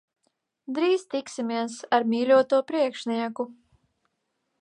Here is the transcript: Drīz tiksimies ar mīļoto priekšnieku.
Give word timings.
Drīz 0.77 1.03
tiksimies 1.15 1.75
ar 1.97 2.07
mīļoto 2.13 2.61
priekšnieku. 2.71 3.47